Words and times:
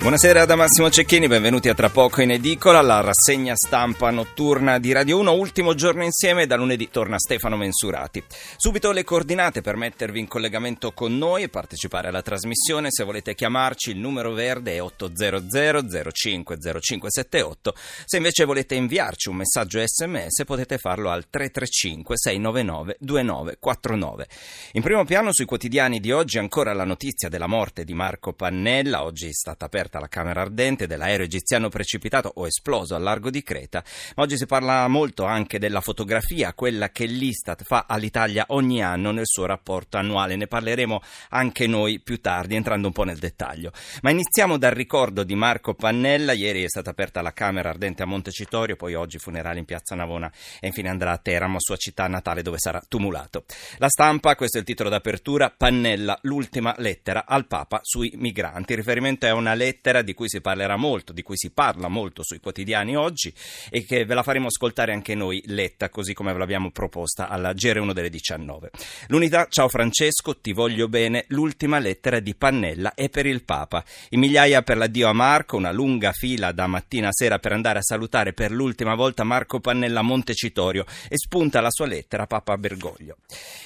Buonasera 0.00 0.46
da 0.46 0.56
Massimo 0.56 0.88
Cecchini, 0.88 1.28
benvenuti 1.28 1.68
a 1.68 1.74
Tra 1.74 1.90
poco 1.90 2.22
in 2.22 2.30
edicola, 2.30 2.80
la 2.80 3.02
rassegna 3.02 3.54
stampa 3.54 4.10
notturna 4.10 4.78
di 4.78 4.92
Radio 4.92 5.18
1, 5.18 5.30
ultimo 5.30 5.74
giorno 5.74 6.02
insieme, 6.02 6.46
da 6.46 6.56
lunedì 6.56 6.88
torna 6.88 7.18
Stefano 7.18 7.58
Mensurati. 7.58 8.24
Subito 8.56 8.92
le 8.92 9.04
coordinate 9.04 9.60
per 9.60 9.76
mettervi 9.76 10.18
in 10.18 10.26
collegamento 10.26 10.92
con 10.92 11.18
noi 11.18 11.42
e 11.42 11.48
partecipare 11.50 12.08
alla 12.08 12.22
trasmissione, 12.22 12.88
se 12.90 13.04
volete 13.04 13.34
chiamarci 13.34 13.90
il 13.90 13.98
numero 13.98 14.32
verde 14.32 14.76
è 14.76 14.80
800 14.80 16.10
050578, 16.10 17.74
se 18.06 18.16
invece 18.16 18.46
volete 18.46 18.76
inviarci 18.76 19.28
un 19.28 19.36
messaggio 19.36 19.82
sms 19.84 20.44
potete 20.46 20.78
farlo 20.78 21.10
al 21.10 21.28
335 21.28 22.16
699 22.16 22.96
2949. 23.00 24.28
In 24.72 24.82
primo 24.82 25.04
piano 25.04 25.30
sui 25.30 25.44
quotidiani 25.44 26.00
di 26.00 26.10
oggi 26.10 26.38
ancora 26.38 26.72
la 26.72 26.84
notizia 26.84 27.28
della 27.28 27.46
morte 27.46 27.84
di 27.84 27.92
Marco 27.92 28.32
Pannella, 28.32 29.04
oggi 29.04 29.28
è 29.28 29.32
stata 29.32 29.66
aperta 29.66 29.88
aperta 29.90 29.98
la 29.98 30.08
Camera 30.08 30.42
Ardente 30.42 30.86
dell'aereo 30.86 31.24
egiziano 31.24 31.68
precipitato 31.68 32.30
o 32.36 32.46
esploso 32.46 32.94
al 32.94 33.02
largo 33.02 33.28
di 33.30 33.42
Creta, 33.42 33.82
ma 34.14 34.22
oggi 34.22 34.36
si 34.36 34.46
parla 34.46 34.86
molto 34.86 35.24
anche 35.24 35.58
della 35.58 35.80
fotografia, 35.80 36.54
quella 36.54 36.90
che 36.90 37.06
l'Istat 37.06 37.64
fa 37.64 37.86
all'Italia 37.88 38.44
ogni 38.48 38.82
anno 38.82 39.10
nel 39.10 39.26
suo 39.26 39.46
rapporto 39.46 39.96
annuale. 39.96 40.36
Ne 40.36 40.46
parleremo 40.46 41.02
anche 41.30 41.66
noi 41.66 41.98
più 42.00 42.20
tardi, 42.20 42.54
entrando 42.54 42.86
un 42.86 42.92
po' 42.92 43.02
nel 43.02 43.18
dettaglio. 43.18 43.72
Ma 44.02 44.10
iniziamo 44.10 44.56
dal 44.56 44.72
ricordo 44.72 45.24
di 45.24 45.34
Marco 45.34 45.74
Pannella. 45.74 46.32
Ieri 46.32 46.62
è 46.62 46.68
stata 46.68 46.90
aperta 46.90 47.20
la 47.20 47.32
Camera 47.32 47.70
Ardente 47.70 48.02
a 48.02 48.06
Montecitorio, 48.06 48.76
poi 48.76 48.94
oggi 48.94 49.18
funerali 49.18 49.58
in 49.58 49.64
Piazza 49.64 49.96
Navona 49.96 50.30
e 50.60 50.68
infine 50.68 50.88
andrà 50.88 51.12
a 51.12 51.18
Teramo, 51.18 51.58
sua 51.58 51.76
città 51.76 52.06
natale, 52.06 52.42
dove 52.42 52.58
sarà 52.58 52.80
tumulato. 52.86 53.44
La 53.78 53.88
stampa, 53.88 54.36
questo 54.36 54.58
è 54.58 54.60
il 54.60 54.66
titolo 54.66 54.88
d'apertura, 54.88 55.52
Pannella, 55.56 56.18
l'ultima 56.22 56.74
lettera 56.78 57.26
al 57.26 57.46
Papa 57.46 57.80
sui 57.82 58.12
migranti. 58.16 58.72
Il 58.72 58.78
riferimento 58.78 59.26
è 59.26 59.32
una 59.32 59.54
lettera 59.54 59.78
lettera 59.80 60.02
di 60.02 60.12
cui 60.12 60.28
si 60.28 60.42
parlerà 60.42 60.76
molto, 60.76 61.12
di 61.14 61.22
cui 61.22 61.38
si 61.38 61.50
parla 61.50 61.88
molto 61.88 62.22
sui 62.22 62.38
quotidiani 62.38 62.96
oggi 62.96 63.32
e 63.70 63.84
che 63.84 64.04
ve 64.04 64.14
la 64.14 64.22
faremo 64.22 64.48
ascoltare 64.48 64.92
anche 64.92 65.14
noi 65.14 65.42
letta 65.46 65.88
così 65.88 66.12
come 66.12 66.32
ve 66.32 66.38
l'abbiamo 66.38 66.70
proposta 66.70 67.28
alla 67.28 67.52
GR1 67.52 67.92
delle 67.92 68.10
19. 68.10 68.70
L'unità, 69.08 69.46
ciao 69.48 69.68
Francesco, 69.68 70.38
ti 70.38 70.52
voglio 70.52 70.88
bene, 70.88 71.24
l'ultima 71.28 71.78
lettera 71.78 72.20
di 72.20 72.34
Pannella 72.34 72.92
è 72.94 73.08
per 73.08 73.24
il 73.24 73.42
Papa. 73.42 73.82
In 74.10 74.20
migliaia 74.20 74.60
per 74.62 74.76
l'addio 74.76 75.08
a 75.08 75.14
Marco, 75.14 75.56
una 75.56 75.72
lunga 75.72 76.12
fila 76.12 76.52
da 76.52 76.66
mattina 76.66 77.08
a 77.08 77.12
sera 77.12 77.38
per 77.38 77.52
andare 77.52 77.78
a 77.78 77.82
salutare 77.82 78.34
per 78.34 78.50
l'ultima 78.50 78.94
volta 78.94 79.24
Marco 79.24 79.60
Pannella 79.60 80.00
a 80.00 80.02
Montecitorio 80.02 80.84
e 81.08 81.16
spunta 81.16 81.62
la 81.62 81.70
sua 81.70 81.86
lettera 81.86 82.24
a 82.24 82.26
Papa 82.26 82.58
Bergoglio. 82.58 83.16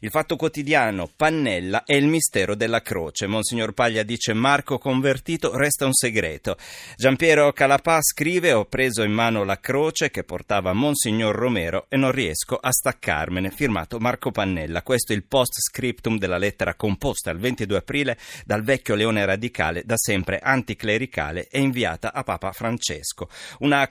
Il 0.00 0.10
fatto 0.10 0.36
quotidiano, 0.36 1.10
Pannella 1.14 1.84
è 1.84 1.94
il 1.94 2.06
mistero 2.06 2.54
della 2.54 2.80
croce. 2.80 3.26
Monsignor 3.26 3.72
Paglia 3.72 4.02
dice 4.02 4.32
Marco 4.32 4.78
convertito 4.78 5.54
resta 5.56 5.84
un 5.84 5.92
segreto. 5.98 6.56
Giampiero 6.96 7.52
Calapà 7.52 8.00
scrive: 8.00 8.52
Ho 8.52 8.64
preso 8.66 9.02
in 9.02 9.10
mano 9.10 9.42
la 9.42 9.58
croce 9.58 10.10
che 10.10 10.22
portava 10.22 10.72
Monsignor 10.72 11.34
Romero 11.34 11.86
e 11.88 11.96
non 11.96 12.12
riesco 12.12 12.56
a 12.56 12.70
staccarmene. 12.70 13.50
Firmato 13.50 13.98
Marco 13.98 14.30
Pannella. 14.30 14.82
Questo 14.82 15.12
è 15.12 15.16
il 15.16 15.24
post 15.24 15.54
scriptum 15.58 16.18
della 16.18 16.38
lettera 16.38 16.74
composta 16.74 17.30
il 17.30 17.38
22 17.38 17.76
aprile 17.76 18.16
dal 18.44 18.62
vecchio 18.62 18.94
leone 18.94 19.24
radicale, 19.24 19.82
da 19.84 19.96
sempre 19.96 20.38
anticlericale, 20.38 21.48
e 21.50 21.60
inviata 21.60 22.12
a 22.12 22.22
Papa 22.22 22.52
Francesco. 22.52 23.28
Una, 23.58 23.88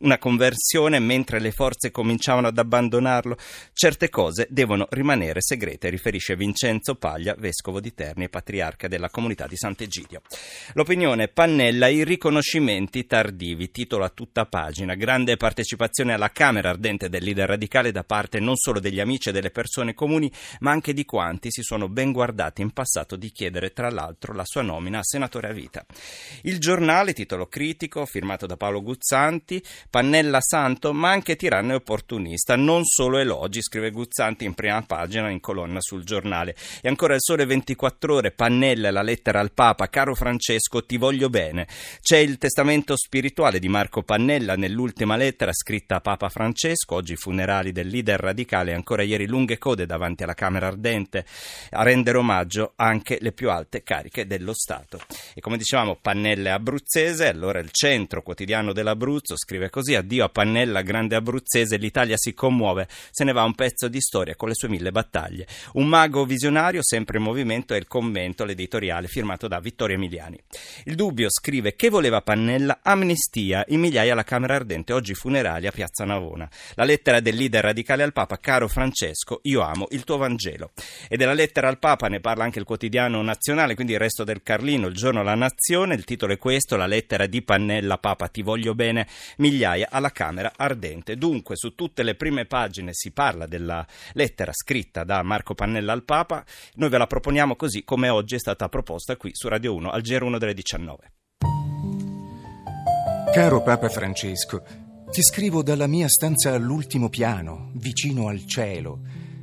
una 0.00 0.18
conversione 0.18 0.98
mentre 0.98 1.40
le 1.40 1.50
forze 1.50 1.90
cominciavano 1.90 2.48
ad 2.48 2.58
abbandonarlo. 2.58 3.38
Certe 3.72 4.10
cose 4.10 4.46
devono 4.50 4.86
rimanere 4.90 5.40
segrete, 5.40 5.88
riferisce 5.88 6.36
Vincenzo 6.36 6.94
Paglia, 6.96 7.34
vescovo 7.38 7.80
di 7.80 7.94
Terni 7.94 8.24
e 8.24 8.28
patriarca 8.28 8.86
della 8.86 9.08
comunità 9.08 9.46
di 9.46 9.56
Sant'Egidio. 9.56 10.20
L'opinione 10.74 11.05
Opinione 11.06 11.32
Pannella 11.32 11.86
i 11.86 12.02
riconoscimenti 12.02 13.06
tardivi, 13.06 13.70
titolo 13.70 14.02
a 14.02 14.08
tutta 14.08 14.44
pagina, 14.44 14.96
grande 14.96 15.36
partecipazione 15.36 16.12
alla 16.12 16.32
Camera 16.32 16.70
ardente 16.70 17.08
del 17.08 17.22
leader 17.22 17.46
radicale 17.46 17.92
da 17.92 18.02
parte 18.02 18.40
non 18.40 18.56
solo 18.56 18.80
degli 18.80 18.98
amici 18.98 19.28
e 19.28 19.32
delle 19.32 19.52
persone 19.52 19.94
comuni, 19.94 20.28
ma 20.60 20.72
anche 20.72 20.92
di 20.92 21.04
quanti 21.04 21.52
si 21.52 21.62
sono 21.62 21.88
ben 21.88 22.10
guardati 22.10 22.60
in 22.60 22.72
passato 22.72 23.14
di 23.14 23.30
chiedere 23.30 23.72
tra 23.72 23.88
l'altro 23.88 24.34
la 24.34 24.42
sua 24.44 24.62
nomina 24.62 24.98
a 24.98 25.04
senatore 25.04 25.48
a 25.48 25.52
vita. 25.52 25.86
Il 26.42 26.58
giornale, 26.58 27.12
titolo 27.12 27.46
critico, 27.46 28.04
firmato 28.04 28.46
da 28.46 28.56
Paolo 28.56 28.82
Guzzanti, 28.82 29.62
Pannella 29.88 30.40
santo 30.40 30.92
ma 30.92 31.10
anche 31.10 31.36
tiranno 31.36 31.70
e 31.70 31.76
opportunista, 31.76 32.56
non 32.56 32.84
solo 32.84 33.18
elogi, 33.18 33.62
scrive 33.62 33.92
Guzzanti 33.92 34.44
in 34.44 34.54
prima 34.54 34.82
pagina 34.82 35.30
in 35.30 35.38
colonna 35.38 35.80
sul 35.80 36.02
giornale. 36.02 36.56
E 36.82 36.88
ancora 36.88 37.14
il 37.14 37.20
sole 37.22 37.46
24 37.46 38.12
ore, 38.12 38.32
Pannella 38.32 38.90
la 38.90 39.02
lettera 39.02 39.38
al 39.38 39.52
Papa, 39.52 39.88
caro 39.88 40.16
Francesco, 40.16 40.84
ti 40.84 40.94
ti 40.96 40.98
voglio 40.98 41.28
bene. 41.28 41.66
C'è 42.00 42.16
il 42.16 42.38
testamento 42.38 42.96
spirituale 42.96 43.58
di 43.58 43.68
Marco 43.68 44.02
Pannella 44.02 44.54
nell'ultima 44.54 45.16
lettera 45.16 45.52
scritta 45.52 45.96
a 45.96 46.00
Papa 46.00 46.28
Francesco, 46.28 46.94
oggi 46.94 47.16
funerali 47.16 47.70
del 47.72 47.88
leader 47.88 48.18
radicale, 48.18 48.72
ancora 48.72 49.02
ieri 49.02 49.26
lunghe 49.26 49.58
code 49.58 49.84
davanti 49.84 50.22
alla 50.22 50.34
Camera 50.34 50.68
Ardente 50.68 51.24
a 51.70 51.82
rendere 51.82 52.18
omaggio 52.18 52.72
anche 52.76 53.18
le 53.20 53.32
più 53.32 53.50
alte 53.50 53.82
cariche 53.82 54.26
dello 54.26 54.54
Stato. 54.54 55.00
E 55.34 55.40
come 55.40 55.58
dicevamo, 55.58 55.98
Pannella 56.00 56.50
è 56.50 56.52
abruzzese, 56.52 57.28
allora 57.28 57.58
il 57.58 57.70
centro 57.70 58.22
quotidiano 58.22 58.72
dell'Abruzzo 58.72 59.36
scrive 59.36 59.68
così: 59.68 59.94
Addio 59.94 60.24
a 60.24 60.28
Pannella, 60.30 60.80
grande 60.80 61.14
abruzzese, 61.14 61.76
l'Italia 61.76 62.16
si 62.16 62.32
commuove, 62.32 62.88
se 63.10 63.24
ne 63.24 63.32
va 63.32 63.44
un 63.44 63.54
pezzo 63.54 63.88
di 63.88 64.00
storia 64.00 64.34
con 64.34 64.48
le 64.48 64.54
sue 64.54 64.68
mille 64.68 64.90
battaglie. 64.90 65.46
Un 65.74 65.86
mago 65.88 66.24
visionario, 66.24 66.82
sempre 66.82 67.18
in 67.18 67.24
movimento, 67.24 67.74
è 67.74 67.76
il 67.76 67.86
commento, 67.86 68.44
l'editoriale 68.44 69.08
firmato 69.08 69.46
da 69.46 69.60
Vittorio 69.60 69.96
Emiliani. 69.96 70.40
Il 70.88 70.94
dubbio 70.94 71.26
scrive 71.28 71.74
che 71.74 71.88
voleva 71.88 72.22
Pannella 72.22 72.78
amnistia 72.80 73.64
in 73.70 73.80
migliaia 73.80 74.12
alla 74.12 74.22
Camera 74.22 74.54
Ardente, 74.54 74.92
oggi 74.92 75.14
funerali 75.14 75.66
a 75.66 75.72
Piazza 75.72 76.04
Navona. 76.04 76.48
La 76.74 76.84
lettera 76.84 77.18
del 77.18 77.34
leader 77.34 77.64
radicale 77.64 78.04
al 78.04 78.12
Papa, 78.12 78.38
caro 78.38 78.68
Francesco, 78.68 79.40
io 79.42 79.62
amo 79.62 79.88
il 79.90 80.04
tuo 80.04 80.16
Vangelo. 80.16 80.70
E 81.08 81.16
della 81.16 81.32
lettera 81.32 81.66
al 81.66 81.80
Papa 81.80 82.06
ne 82.06 82.20
parla 82.20 82.44
anche 82.44 82.60
il 82.60 82.64
quotidiano 82.64 83.20
nazionale, 83.20 83.74
quindi 83.74 83.94
il 83.94 83.98
resto 83.98 84.22
del 84.22 84.44
Carlino, 84.44 84.86
il 84.86 84.94
giorno 84.94 85.24
La 85.24 85.34
Nazione, 85.34 85.96
il 85.96 86.04
titolo 86.04 86.34
è 86.34 86.38
questo, 86.38 86.76
la 86.76 86.86
lettera 86.86 87.26
di 87.26 87.42
Pannella, 87.42 87.98
Papa 87.98 88.28
ti 88.28 88.42
voglio 88.42 88.76
bene, 88.76 89.08
migliaia 89.38 89.88
alla 89.90 90.12
Camera 90.12 90.52
Ardente. 90.54 91.16
Dunque 91.16 91.56
su 91.56 91.74
tutte 91.74 92.04
le 92.04 92.14
prime 92.14 92.44
pagine 92.44 92.90
si 92.92 93.10
parla 93.10 93.46
della 93.46 93.84
lettera 94.12 94.52
scritta 94.52 95.02
da 95.02 95.20
Marco 95.24 95.52
Pannella 95.52 95.92
al 95.92 96.04
Papa, 96.04 96.44
noi 96.74 96.90
ve 96.90 96.98
la 96.98 97.08
proponiamo 97.08 97.56
così 97.56 97.82
come 97.82 98.08
oggi 98.08 98.36
è 98.36 98.38
stata 98.38 98.68
proposta 98.68 99.16
qui 99.16 99.30
su 99.32 99.48
Radio 99.48 99.74
1 99.74 99.90
al 99.90 100.00
GR1 100.00 100.38
delle 100.38 100.54
19. 100.54 100.74
19. 100.76 101.12
Caro 103.32 103.62
Papa 103.62 103.88
Francesco, 103.88 104.62
ti 105.10 105.22
scrivo 105.22 105.62
dalla 105.62 105.86
mia 105.86 106.08
stanza 106.08 106.52
all'ultimo 106.52 107.08
piano, 107.08 107.70
vicino 107.74 108.28
al 108.28 108.44
cielo, 108.46 109.00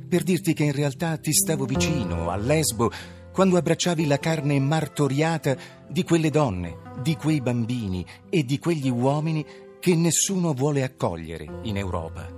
per 0.08 0.22
dirti 0.22 0.52
che 0.52 0.64
in 0.64 0.72
realtà 0.72 1.16
ti 1.16 1.32
stavo 1.32 1.64
vicino, 1.64 2.30
a 2.30 2.36
Lesbo, 2.36 2.90
quando 3.32 3.56
abbracciavi 3.56 4.06
la 4.06 4.18
carne 4.18 4.58
martoriata 4.60 5.56
di 5.88 6.04
quelle 6.04 6.30
donne, 6.30 6.76
di 7.02 7.16
quei 7.16 7.40
bambini 7.40 8.06
e 8.30 8.44
di 8.44 8.58
quegli 8.58 8.88
uomini 8.88 9.44
che 9.80 9.96
nessuno 9.96 10.52
vuole 10.52 10.84
accogliere 10.84 11.60
in 11.62 11.76
Europa. 11.76 12.28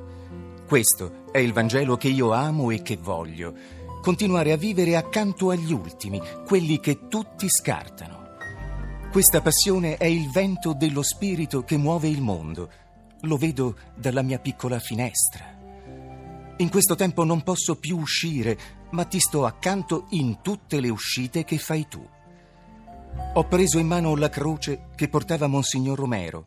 Questo 0.66 1.24
è 1.30 1.38
il 1.38 1.52
Vangelo 1.52 1.96
che 1.96 2.08
io 2.08 2.32
amo 2.32 2.70
e 2.70 2.82
che 2.82 2.96
voglio, 2.96 3.54
continuare 4.02 4.52
a 4.52 4.56
vivere 4.56 4.96
accanto 4.96 5.50
agli 5.50 5.72
ultimi, 5.72 6.20
quelli 6.46 6.80
che 6.80 7.08
tutti 7.08 7.46
scartano. 7.48 8.25
Questa 9.16 9.40
passione 9.40 9.96
è 9.96 10.04
il 10.04 10.30
vento 10.30 10.74
dello 10.74 11.00
spirito 11.00 11.64
che 11.64 11.78
muove 11.78 12.06
il 12.06 12.20
mondo. 12.20 12.70
Lo 13.22 13.38
vedo 13.38 13.74
dalla 13.94 14.20
mia 14.20 14.38
piccola 14.38 14.78
finestra. 14.78 15.56
In 16.58 16.68
questo 16.68 16.96
tempo 16.96 17.24
non 17.24 17.42
posso 17.42 17.76
più 17.76 17.96
uscire, 17.96 18.58
ma 18.90 19.06
ti 19.06 19.18
sto 19.18 19.46
accanto 19.46 20.04
in 20.10 20.40
tutte 20.42 20.80
le 20.80 20.90
uscite 20.90 21.44
che 21.44 21.56
fai 21.56 21.88
tu. 21.88 22.06
Ho 23.32 23.44
preso 23.44 23.78
in 23.78 23.86
mano 23.86 24.14
la 24.16 24.28
croce 24.28 24.88
che 24.94 25.08
portava 25.08 25.46
Monsignor 25.46 25.98
Romero 25.98 26.46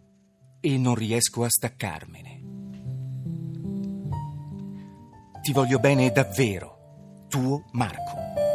e 0.60 0.78
non 0.78 0.94
riesco 0.94 1.44
a 1.44 1.50
staccarmene. 1.50 2.42
Ti 5.42 5.52
voglio 5.54 5.80
bene 5.80 6.12
davvero, 6.12 7.26
tuo 7.30 7.66
Marco. 7.72 8.49